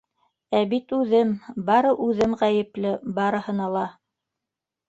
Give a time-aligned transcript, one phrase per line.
[0.59, 1.35] Ә бит үҙем,
[1.69, 3.85] бары үҙем ғәйепле барыһына ла!..